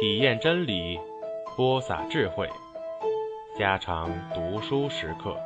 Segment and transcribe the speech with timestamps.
[0.00, 0.98] 体验真理，
[1.58, 2.48] 播撒智慧，
[3.58, 5.38] 家常读书时刻。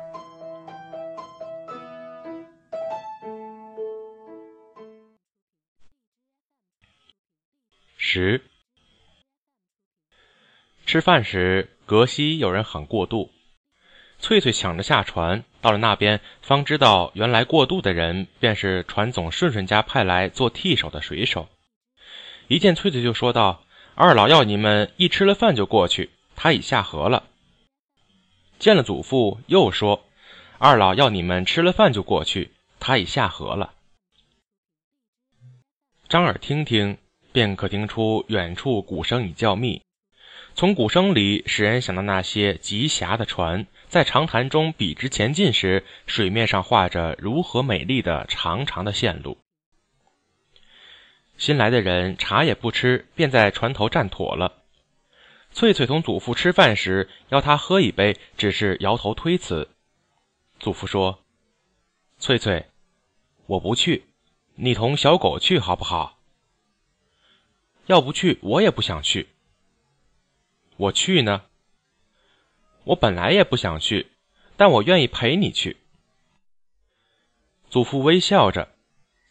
[7.97, 8.41] 十，
[10.85, 13.31] 吃饭时，隔西有人喊过渡，
[14.19, 21.49] 翠翠抢着下船，到了那边，方知道原来过渡的人便是船总顺顺家派来做替手的水手。
[22.47, 23.64] 一见翠翠，就说道
[23.95, 27.23] ：“二老要你们一吃了饭就过去，他已下河了。”
[28.59, 30.03] 见了祖父，又说
[30.59, 33.73] ：“二老要你们吃了饭就过去，他已下河了。”
[36.09, 36.97] 张耳听听，
[37.31, 39.81] 便可听出远处鼓声已较密。
[40.55, 49.37] 从鼓声里，使人想到那些极狭的船，在长潭中笔直前进时，水面上画着如何美丽的长长的线路。
[51.37, 54.63] 新来的人茶也不吃，便在船头站妥了。
[55.51, 59.69] 翠翠同祖父吃饭时，邀他喝一杯，只是摇头推辞。
[60.59, 61.23] 祖父说
[62.19, 62.67] ：“翠翠，
[63.45, 64.05] 我不去，
[64.55, 66.19] 你同小狗去好不好？
[67.85, 69.29] 要不去，我也不想去。
[70.77, 71.43] 我去呢，
[72.85, 74.11] 我本来也不想去，
[74.57, 75.77] 但我愿意陪你去。”
[77.69, 78.73] 祖父微笑着：“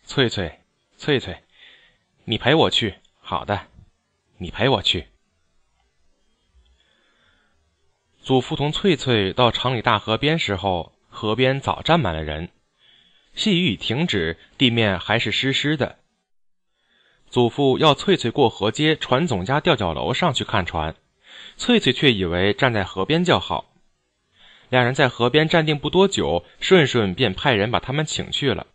[0.05, 0.61] 翠翠，
[0.99, 1.41] 翠翠。”
[2.27, 3.67] 你陪我去，好的，
[4.39, 5.09] 你陪我去。
[8.23, 12.49] 祖父同翠翠到厂里大河边时候，河边早站满了人，
[13.35, 15.99] 细雨已停止，地面还是湿湿的。
[17.29, 20.97] 祖父要翠翠过河街船总家吊脚楼上去看船，
[21.59, 23.67] 翠翠却以为站在河边较好。
[24.71, 28.67] 两人在河边站定不多久，顺顺便派人把他们请去了。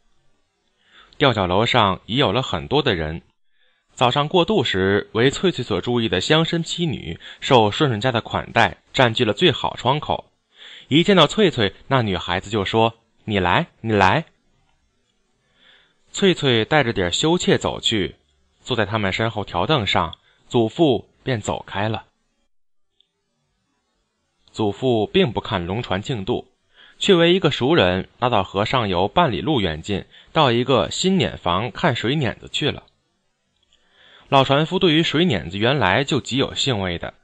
[1.17, 3.23] 吊脚楼上已有了很多的人。
[3.99, 10.31] 早上过渡时，为翠翠所注意的乡绅妻女，受顺顺家的款待，占据了最好窗口。
[10.87, 12.93] 一见到翠翠，那女孩子就说
[13.27, 14.23] ：“你来，你来。”
[16.13, 18.15] 翠翠带着点羞怯走去，
[18.61, 20.17] 坐在他们身后条凳上，
[20.47, 22.05] 祖父便走开了。
[24.53, 26.47] 祖父并不看龙船竞渡，
[26.99, 32.83] 却为一个熟人拉到河上游半里路远近，到一个新碾房看水碾子去了。
[34.29, 37.15] 老船夫对于水碾子原来就极有兴味的。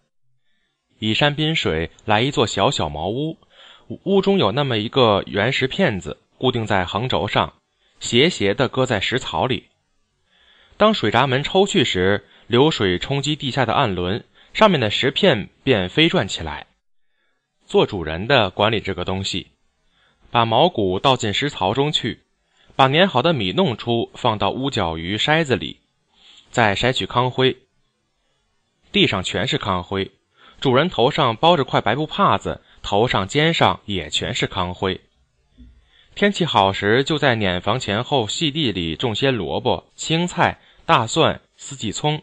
[0.97, 3.37] 以山滨水来一座小小茅屋，
[4.05, 7.53] 屋中有那么一个圆石片子，固定在横轴上，
[7.99, 9.65] 斜斜的搁在石槽里。
[10.77, 14.23] 当水闸门抽去时，流水冲击地下的暗轮，
[14.53, 16.65] 上面的石片便飞转起来。
[17.67, 19.51] 做主人的管理这个东西，
[20.31, 22.23] 把毛谷倒进石槽中去，
[22.75, 25.81] 把碾好的米弄出，放到屋角鱼筛子里。
[26.55, 27.57] 再筛取糠灰，
[28.93, 30.13] 地上全是糠灰。
[30.61, 35.01] 主人头上包着块白布帕子，头上肩上也全是糠灰。
[36.15, 42.21] 天气好时，就在碾房前后细地里种些萝卜、青菜、大蒜、四季葱。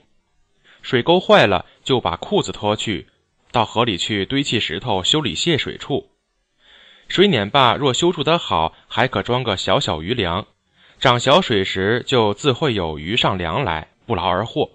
[0.80, 3.08] 水沟坏了，就把裤子脱去，
[3.50, 6.08] 到河里去堆砌石头修理泄水处。
[7.06, 10.46] 水碾坝若修筑得好，还可装个小小鱼梁。
[10.98, 13.88] 涨小水时，就自会有鱼上梁来。
[14.06, 14.70] 不劳而获，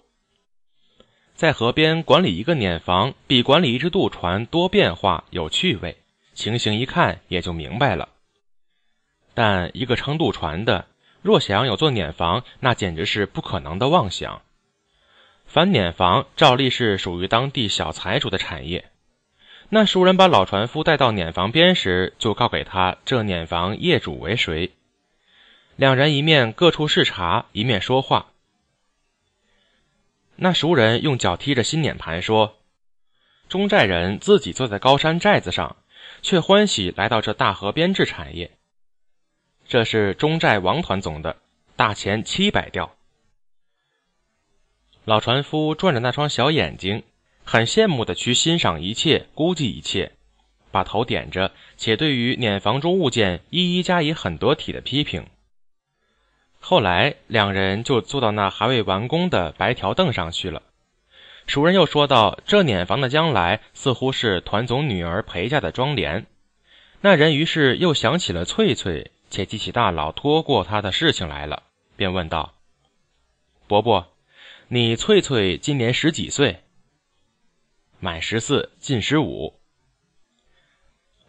[1.35, 5.97] 在河边管理一个碾房，比管理一只渡船多变化有趣味。
[6.33, 8.09] 情形一看也就明白了。
[9.33, 10.87] 但一个撑渡船的，
[11.21, 14.41] 若想有座碾房，那简直是不可能的妄想。
[15.45, 18.91] 凡碾房，照例是属于当地小财主的产业。
[19.69, 24.71] 那熟人把老船夫带到碾房边时，就告给他这碾房业主为谁。
[25.75, 28.27] 两人一面各处视察，一面说话。
[30.39, 32.57] 那熟人用脚踢着新碾盘说
[33.49, 35.77] ：“中寨人自己坐在高山寨子上，
[36.21, 38.51] 却欢喜来到这大河边制产业。
[39.67, 41.37] 这是中寨王团总的
[41.75, 42.95] 大钱七百吊。”
[45.05, 47.03] 老船夫转着那双小眼睛，
[47.43, 50.11] 很羡慕的去欣赏一切，估计一切，
[50.69, 55.25] 把头点着，且对于碾房中物件一一加以很得体的批评。
[56.59, 60.63] 后来，两人就坐到那还未完工的白条凳上去了。
[61.45, 66.25] 熟人又说道：“这碾房的将来，似乎是团总女儿陪嫁的妆奁。”
[66.99, 71.63] 那人于是又想起了翠翠，且记起大佬托过他的事情来了，
[71.95, 72.55] 便问道
[73.67, 74.11] ：“伯伯，
[74.67, 76.63] 你翠翠今年十几岁
[78.01, 79.53] ？”“满十四，近十五。”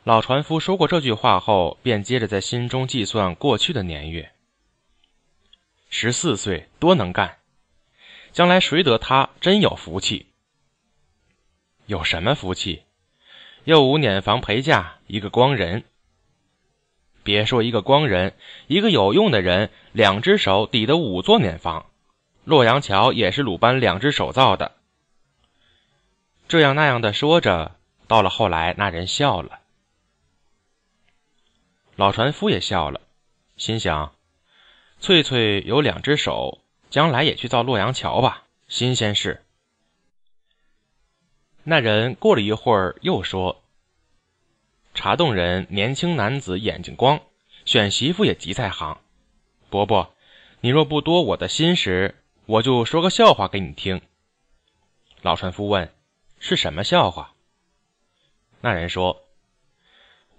[0.02, 4.32] 老船夫说过这句话后，便接着在心中计算过去的年月。
[5.90, 7.38] 十四岁多能干，
[8.32, 10.26] 将来谁得他真有福气。
[11.86, 12.82] 有什么福气？
[13.64, 15.84] 又无碾房陪嫁，一个光人。
[17.22, 18.34] 别说一个光人，
[18.66, 21.90] 一个有用的人，两只手抵得五座碾房。
[22.44, 24.76] 洛阳桥也是鲁班两只手造的。
[26.48, 27.76] 这样那样的说着，
[28.06, 29.60] 到了后来，那人笑了。
[31.96, 33.00] 老船夫也笑了，
[33.56, 34.14] 心想：
[35.00, 36.58] 翠翠有两只手，
[36.90, 39.44] 将来也去造洛阳桥吧，新鲜事。
[41.62, 43.62] 那人过了一会儿又说
[44.94, 47.20] ：“茶洞人年轻男子眼睛光，
[47.64, 49.00] 选媳妇也极在行。
[49.70, 50.14] 伯伯，
[50.60, 52.16] 你若不多我的心时，
[52.46, 54.00] 我就说个笑话给你听。”
[55.22, 55.94] 老船夫问
[56.40, 57.34] ：“是什么笑话？”
[58.60, 59.24] 那人说：“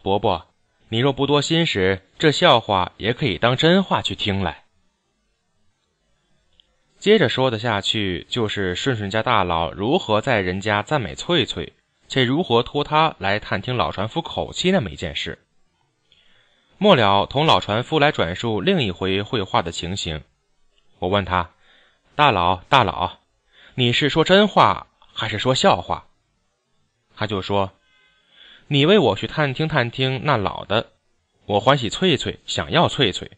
[0.04, 0.49] 伯伯，
[0.89, 4.65] 你若不多心时，这笑话也可以当真话去听来。”
[7.00, 11.71] 接着说的下去，就是顺顺家大佬如何在人家赞美翠翠，
[12.09, 15.39] 且如何托他来探听老船夫口气那么一件事。
[16.77, 20.24] 末了，同老船夫来转述另一回会话的情形。
[21.00, 21.51] 我问他
[22.15, 23.19] ：“大佬，大佬，
[23.75, 26.07] 你是说真话还是说笑话？”
[27.15, 27.71] 他就说
[28.69, 30.92] ：“你为我去探听探听那老的，
[31.45, 33.31] 我欢喜翠翠，想要翠翠，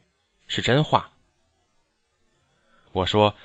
[0.47, 1.11] 是真话。”
[2.93, 3.35] 我说。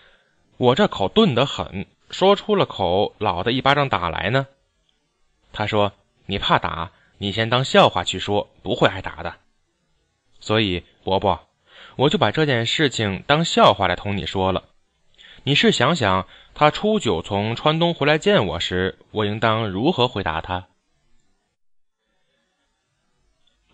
[0.59, 4.47] 我这口钝得很，说出了口，老的一巴掌打来呢。
[5.53, 5.93] 他说
[6.25, 9.35] ：“你怕打，你先当笑话去说，不会挨打的。”
[10.41, 11.47] 所以，伯伯，
[11.97, 14.65] 我就把这件事情当笑话来同你说了。
[15.43, 20.69] 你是想想，他初九从川东回来见我时，我应当如何回答他？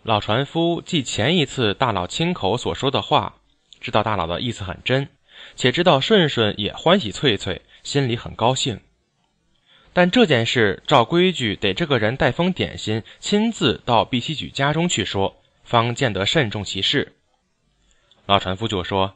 [0.03, 3.37] 老船夫记前一次大佬亲口所说的话，
[3.81, 5.09] 知道大佬的意思很真。
[5.55, 8.81] 且知道顺顺也欢喜翠翠，心里很高兴。
[9.93, 17.15] 但这件事照规矩得这个人带封点心，亲自到毕希举家中去说，方见得慎重其事。
[18.27, 19.15] 老船夫就说：“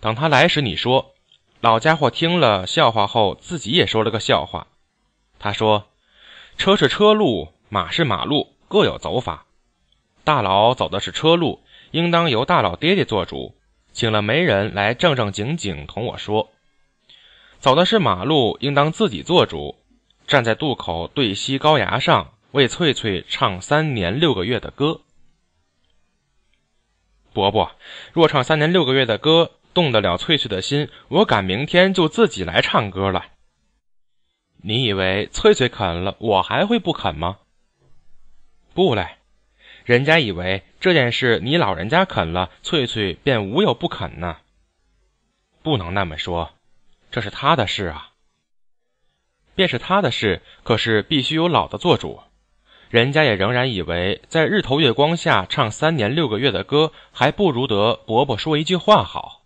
[0.00, 1.14] 等他来时，你说，
[1.60, 4.68] 老家伙听了笑话后，自己也说了个笑话。
[5.38, 5.88] 他说：
[6.56, 9.46] 车是车路，马是马路，各有走法。
[10.24, 13.56] 大佬走的是车路，应当由大佬爹爹做主。”
[13.94, 16.50] 请了媒人来正正经经同我说
[17.60, 19.76] ：“走的是马路，应当自己做主，
[20.26, 25.02] 站在渡口对西高崖上，为翠翠唱三年六个月的歌。
[27.34, 27.72] 伯伯，
[28.14, 33.26] 若唱三年六个月的歌，动得了翠翠的心，我敢明天就自己来唱歌了。
[34.62, 37.40] 你以为翠翠肯了，我还会不肯吗？
[38.72, 39.16] 不嘞。”
[39.84, 44.36] 人家以为这件事你老人家肯了，翠翠便无有不肯呢。
[45.62, 46.52] 不能那么说，
[47.10, 48.10] 这是他的事啊。
[49.54, 52.20] 便是他的事，可是必须由老的做主。
[52.88, 59.42] 人家也仍然以为，在日头月光下唱三年六个月的歌，还不如得伯伯说一句话好。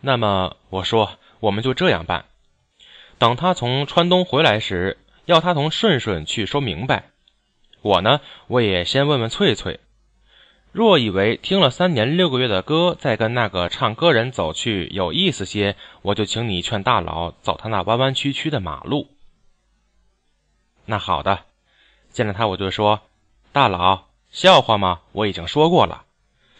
[0.00, 2.24] 那么我说，我们就这样办：
[3.18, 7.10] 等他从川东回来时，要他同顺顺去说明白。
[7.80, 9.80] 我呢，我也先问问翠翠，
[10.72, 19.08] 若以为听了三年六个月的歌，再跟那个唱歌人走去有意思些，我就请你劝大佬走他那弯弯曲曲的马路。
[20.84, 21.44] 那好的，
[22.10, 23.02] 见了他我就说，
[23.52, 25.00] 大佬，笑话吗？
[25.12, 26.04] 我已经说过了，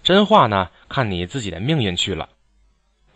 [0.03, 2.29] 真话呢，看你自己的命运去了。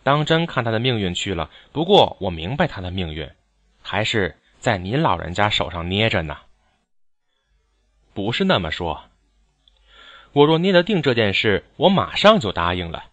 [0.03, 3.29] 当真看他的命运去了，不过我明白他的命运，
[3.81, 6.37] 还是在您老人家手上捏着呢。
[8.13, 9.03] 不是那么说。
[10.31, 13.05] 我若捏得定这件事，我马上就答应了。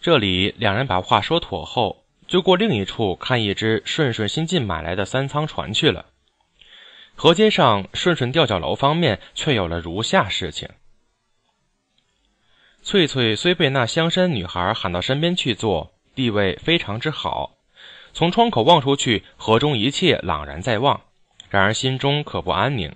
[0.00, 6.06] 这里两人把话说妥后，就过另一处看一只顺顺新近买来的三仓船去了。
[7.16, 10.68] 河街上顺顺吊脚楼方面却有了如下事情：
[12.82, 17.56] 翠翠虽被那乡绅女孩喊到身边去坐，地位非常之好，
[18.12, 21.02] 从窗口望出去，河中一切朗然在望。
[21.50, 22.94] 然而心中可不安宁。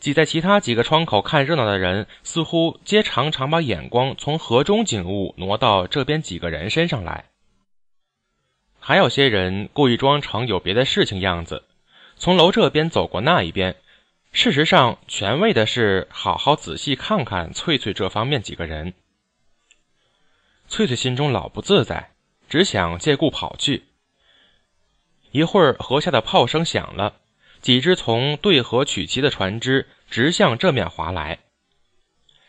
[0.00, 7.26] 挤在其他几个窗口看热闹的人，似乎皆常常把眼光从河中景物挪到这边几个人身上来。
[8.80, 11.62] 还有些人故意装成有别的事情样子，
[12.16, 13.76] 从楼这边走过那一边，
[14.32, 18.94] 事实上全为的是好好仔细看看翠翠这方面几个人。
[20.66, 22.10] 翠翠心中老不自在，
[22.48, 23.84] 只想借故跑去。
[25.32, 27.14] 一会儿，河下的炮声响了，
[27.62, 31.38] 几只从对河取旗的船只直向这面划来。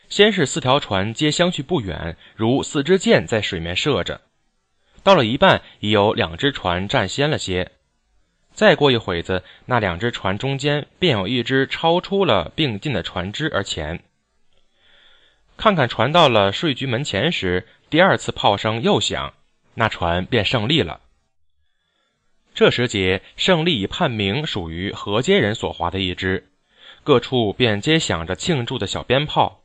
[0.09, 4.19] 先是四条船皆相去不远，如四支箭在水面射着，
[5.01, 7.71] 到了一半，已有两只船占先了些。
[8.53, 14.03] 再过一会子，那两只船中间便有一只超出了并进的船只而前。
[15.55, 19.33] 看看船到了税局门前时，第二次炮声又响，
[19.73, 20.99] 那船便胜利了。
[22.53, 26.51] 这时节，胜利已判明属于河街人所划的一支，
[27.03, 29.63] 各处便皆响着庆祝的小鞭炮。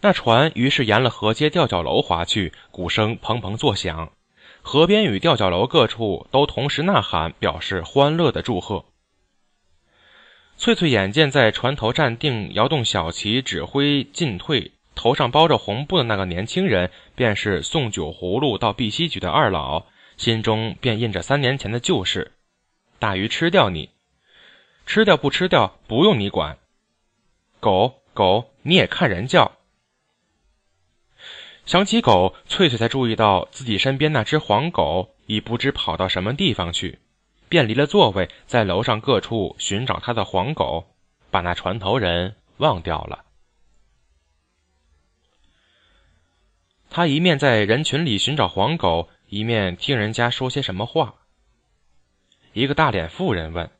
[0.00, 4.10] 那船于是沿了河街吊脚楼划去，鼓声砰砰作响，
[4.62, 8.84] 河边与吊脚楼各处都同时呐喊，表示欢乐的祝贺。
[10.56, 19.86] 翠翠眼见在船头站定，摇动小旗指挥进退，头上包着红布的那个年轻人，便是送酒葫芦到碧溪局的二老。
[20.22, 22.30] 心中便印着三年前的旧事：
[23.00, 23.90] 大鱼吃掉你，
[24.86, 26.58] 吃掉不吃掉不用你管。
[27.58, 29.50] 狗狗，你也看人叫。
[31.66, 37.00] 想起狗，翠翠才注意到自己身边那只黄狗已不知跑到什么地方去，
[37.48, 40.86] 便离了座位，在楼上各处寻找他的黄狗，
[41.32, 43.24] 把那船头人忘掉了。
[46.90, 49.08] 他一面在人群里寻找黄狗。
[49.32, 51.14] 一面听人家说些什么话。
[52.52, 53.70] 一个大脸妇人问：“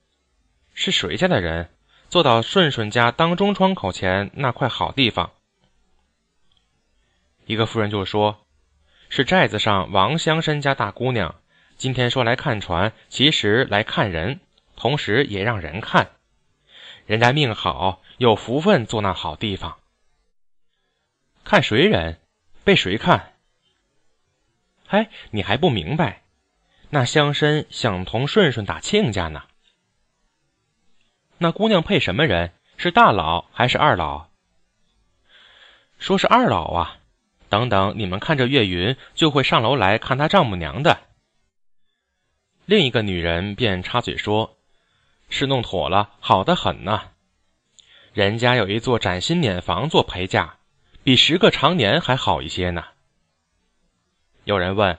[0.72, 1.68] 是谁家的人
[2.08, 5.30] 坐到顺顺家当中窗口前那块好地方？”
[7.44, 8.46] 一个妇人就说
[9.10, 11.34] ：“是寨子上王乡绅家大姑娘，
[11.76, 14.40] 今天说来看船，其实来看人，
[14.74, 16.12] 同时也让人看。
[17.04, 19.76] 人家命好，有福分坐那好地方。
[21.44, 22.22] 看谁人，
[22.64, 23.28] 被谁看？”
[24.92, 26.22] 哎，你还不明白？
[26.90, 29.44] 那乡绅想同顺顺打亲家呢。
[31.38, 32.52] 那姑娘配什么人？
[32.76, 34.28] 是大佬还是二老？
[35.98, 36.98] 说是二老啊。
[37.48, 40.98] 等等，你们看着岳云，就会上楼来看他丈母娘的。
[42.66, 44.58] 另一个女人便插嘴说
[45.30, 47.00] ：“是弄妥了，好的很呢。
[48.12, 50.58] 人家有一座崭新碾房做陪嫁，
[51.02, 52.84] 比十个长年还好一些呢。”
[54.44, 54.98] 有人问：“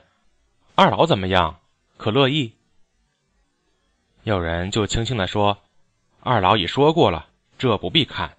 [0.76, 1.60] 二老怎么样？
[1.98, 2.54] 可乐意？”
[4.24, 5.60] 有人就轻轻的说
[6.24, 8.38] ：“二老已说过了，这不必看。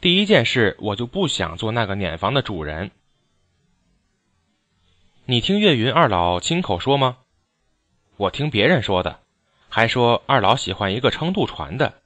[0.00, 2.92] 第一件事，我就不想做那个碾房的主人。
[5.24, 7.18] 你听岳云二老亲口说吗？
[8.16, 9.20] 我听别人说的，
[9.68, 12.00] 还说二老喜欢一个撑渡船的。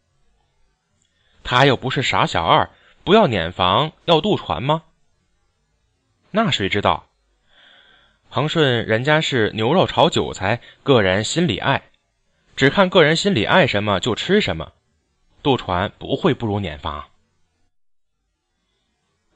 [1.43, 2.71] 他又不是傻小二，
[3.05, 4.83] 不要碾房，要渡船吗？
[6.31, 7.07] 那谁知道？”
[8.35, 11.85] 恒顺人家是牛肉炒韭菜，个人心里爱，
[12.57, 14.73] 只看个人心里爱什么就吃什么。
[15.41, 17.05] 渡船不会不如碾房。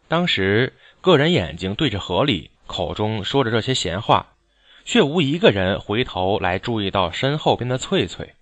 [0.09, 4.35] 当时个人眼睛对着河里，口中说着这些闲话，
[4.85, 8.35] 却无一个人回头来注意到身后边的翠翠。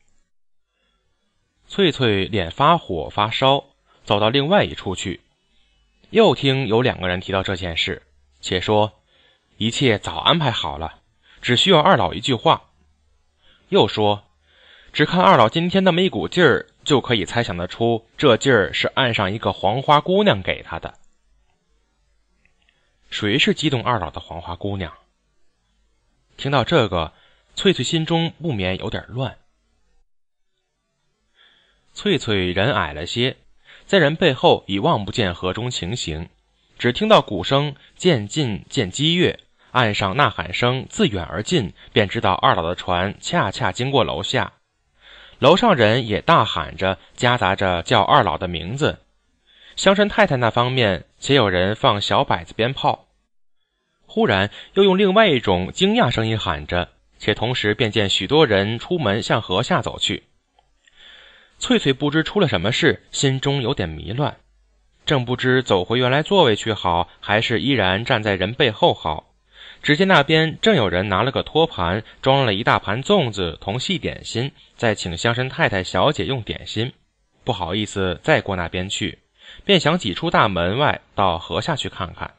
[1.68, 3.66] 翠翠脸发火发烧，
[4.04, 5.20] 走到另外一处去，
[6.08, 8.00] 又听有两个人提到这件事，
[8.40, 8.94] 且说。
[9.58, 11.00] 一切早安排好了，
[11.40, 12.70] 只需要二老一句话。
[13.70, 14.24] 又说，
[14.92, 20.94] 只看二老今天那么一股劲儿，就可以猜想得出，这劲儿是岸上一个黄花姑娘给他的。
[23.10, 24.92] 谁是激动二老的黄花姑娘？
[26.36, 27.14] 听到这个，
[27.54, 29.38] 翠翠心中不免有点乱。
[31.94, 33.38] 翠翠人矮了些，
[33.86, 36.28] 在人背后已望不见河中情形，
[36.78, 39.40] 只听到鼓声渐近渐激越。
[39.72, 44.52] 岸上呐喊声自远而近，便知道二老的船恰恰经过楼下。
[45.38, 49.00] 楼上人也大喊着，夹杂着叫二老的名字。
[49.76, 53.08] 乡绅太太那方面，且有人放小摆子鞭炮。
[54.06, 60.24] 忽然又用另外一种惊讶声音喊着，且同时便见许多人出门向河下走去。
[61.58, 64.38] 翠翠不知出了什么事，心中有点迷乱，
[65.04, 69.25] 正不知走回原来座位去好，还是依然站在人背后好。
[69.86, 76.92] 只见那边正有人拿了个托盘，装了一大盘粽子同细点心，在请乡绅太太、小姐用点心。
[77.44, 79.20] 不好意思再过那边去，
[79.64, 82.34] 便想挤出大门外到河下去看看。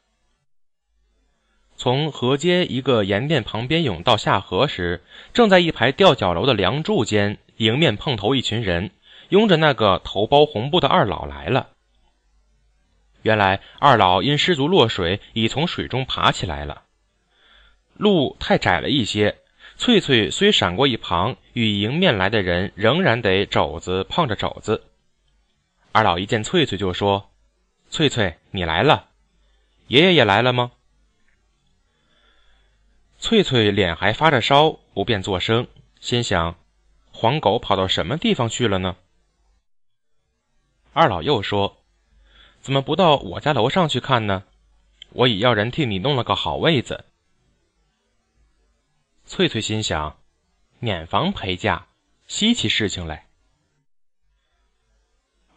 [1.78, 5.02] 从河街一个盐店旁边甬道下河时，
[5.32, 8.92] 正在一排吊脚楼的梁柱间迎面碰头一群人，
[9.30, 11.70] 拥着那个头包红布的二老来了。
[13.22, 16.82] 原来二老因失足落水，已从水中爬起来了。
[17.98, 19.40] 路太窄了一些，
[19.78, 24.84] 翠翠虽闪过一旁，与迎面来的人仍然得肘子碰着肘子。
[25.92, 27.32] 二老一见翠翠就说
[27.90, 29.10] ：“翠翠，你来了，
[29.88, 30.72] 爷爷也来了吗？”
[33.20, 35.68] 翠翠脸还发着烧，不便作声，
[36.00, 36.56] 心想：
[37.12, 38.96] 黄狗跑到什么地方去了呢？
[40.94, 41.78] 二老又说
[42.62, 44.44] ：“怎么不到我家楼上去看呢？
[45.14, 47.06] 我已要人替你弄了个好位子。”
[49.28, 50.18] 翠翠心想：
[50.80, 51.88] 撵房陪嫁，
[52.28, 53.24] 稀奇事情嘞。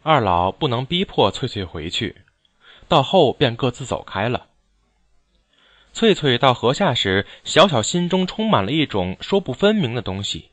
[0.03, 2.21] 二老不能逼迫翠翠回去，
[2.89, 4.49] 到后便各自走开了。
[5.93, 10.51] 翠翠到河下时，小小心中充满了一种说不分明的东西，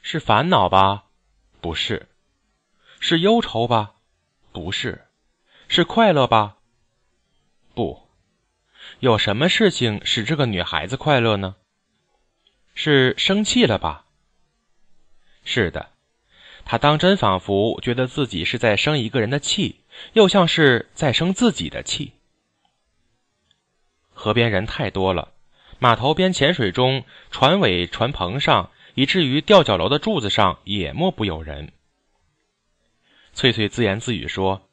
[0.00, 1.04] 是烦恼吧？
[1.60, 2.08] 不是，
[3.00, 3.96] 是忧愁吧？
[4.50, 5.04] 不是，
[5.68, 6.56] 是快乐吧？
[7.74, 8.08] 不，
[9.00, 11.56] 有什么事情使这个女孩子快乐呢？
[12.74, 14.04] 是生气了吧？
[15.44, 15.90] 是的。
[16.66, 19.80] 他当真仿佛觉得自己是在生一个人的气，
[20.14, 22.12] 又像是在生自己的气。
[24.14, 25.34] 河边人太多了，
[25.78, 31.72] 码头边浅水中、船尾、船棚上，以至于吊脚楼的柱子上也莫不有人。
[33.34, 34.68] 翠翠自言自语说：“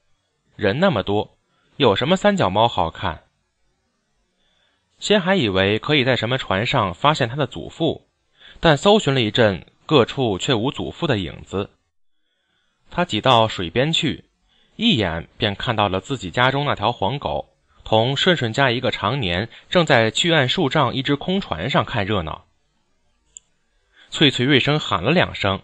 [0.56, 1.38] 人那么多，
[1.76, 3.24] 有什么三脚猫好看？”
[5.02, 8.08] 先还以为可以在什么船上发现他的祖父，
[8.60, 11.72] 但搜寻了一阵，各处却无祖父的影子。
[12.92, 14.26] 他挤到水边去，
[14.76, 17.50] 一眼便看到了自己家中那条黄狗，
[17.84, 22.46] 同顺顺家一个常年正在去岸数丈一只空船上看热闹。
[24.12, 25.64] 翠翠瑞声喊了两声，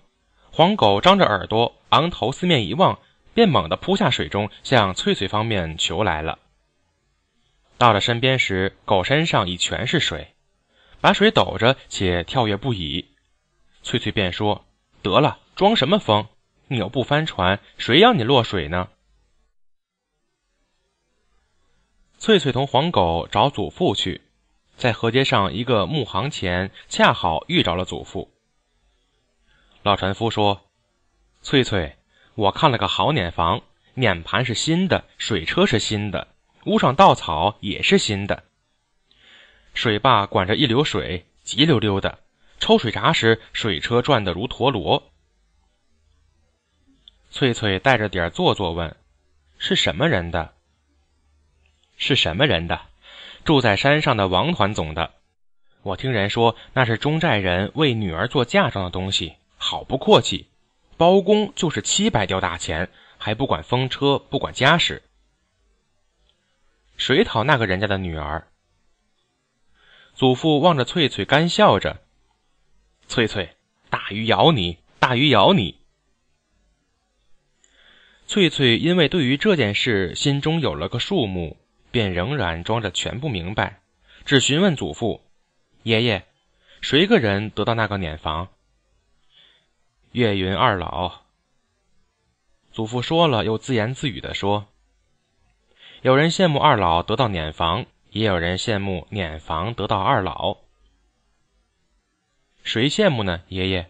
[0.51, 2.97] 黄狗张着耳朵，昂头四面一望，
[3.35, 6.39] 便猛地扑下水中，向翠翠方面求来了。
[7.77, 10.33] 到了身边时，狗身上已全是水，
[10.99, 13.13] 把水抖着，且跳跃不已。
[13.83, 14.65] 翠翠便说
[15.01, 16.27] ：“得了，装什么疯？”
[16.69, 18.89] 你又不翻船，谁要你落水呢？
[22.17, 24.21] 翠翠同黄狗找祖父去，
[24.75, 28.33] 在河街上一个木行前，恰好遇着了祖父。
[29.83, 30.69] 老船夫说
[31.41, 31.95] ：“翠翠，
[32.35, 33.61] 我看了个好碾房，
[33.93, 36.27] 碾盘是新的，水车是新的，
[36.67, 38.43] 屋上稻草也是新的。
[39.73, 42.19] 水坝管着一流水，急溜溜的，
[42.59, 45.11] 抽水闸时，水车转得如陀螺。”
[47.31, 48.97] 翠翠带着点做作问
[49.57, 50.53] ：“是什么人的？
[51.95, 52.81] 是什么人的？
[53.45, 55.13] 住在山上的王团总的。
[55.83, 60.47] 我听人说那是中寨人为女儿做嫁妆的东西，好不阔气。
[60.97, 65.03] 包公就是七百吊大钱，还不管风车，不管家事。
[66.97, 68.47] 谁讨那个人家的女儿？”
[70.13, 72.01] 祖父望着翠翠，干笑着
[73.07, 73.55] ：“翠翠，
[73.89, 75.79] 大鱼咬你，大鱼咬你。”
[78.27, 81.55] 翠翠因为对于这件事心中有了个数目，
[81.91, 83.79] 便仍然装着全不明白，
[84.25, 85.23] 只询问祖父
[85.83, 86.25] ：“爷爷，
[86.81, 88.49] 谁个人得到那个碾房？”
[90.11, 91.21] 岳云二老。
[92.71, 94.67] 祖父说了，又自言自语的说
[96.03, 100.57] ：“有人羡慕二老得到碾房，也有人羡慕碾房得到二老。
[102.63, 103.43] 谁羡慕呢？
[103.47, 103.89] 爷爷，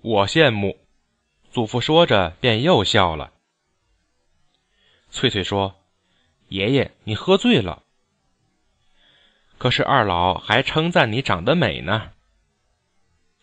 [0.00, 0.78] 我羡慕。”
[1.52, 3.32] 祖父说着，便又笑了。
[5.10, 5.76] 翠翠说
[6.48, 7.84] ：“爷爷，你喝醉了。
[9.56, 12.12] 可是二老还称赞你长得美呢。”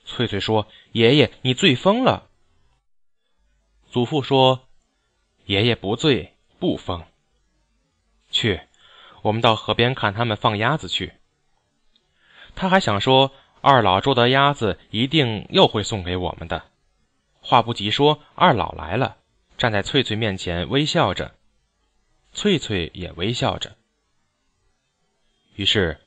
[0.06, 2.30] 翠翠说：“爷爷，你醉疯了。”
[3.90, 4.68] 祖父说
[5.46, 7.04] ：“爷爷不醉不疯。
[8.34, 8.60] 去，
[9.22, 11.14] 我们到河边看他们放鸭子去。”
[12.56, 16.66] 他还想说：“二老捉得鸭子，一定又会送给我们的。”
[17.40, 19.18] 话不及说，二老来了，
[19.58, 21.36] 站在翠翠面前微笑着，
[22.34, 23.76] 翠翠也微笑着。
[25.56, 26.02] 于是，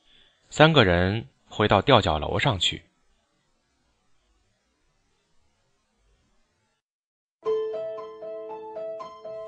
[0.49, 2.83] 三个人回到吊脚楼上去。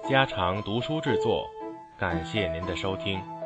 [0.09, 1.47] 家常读书制作，
[1.99, 3.38] 感谢您的收听。